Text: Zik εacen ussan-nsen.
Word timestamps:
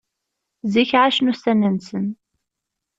Zik 0.71 0.91
εacen 0.97 1.31
ussan-nsen. 1.31 2.05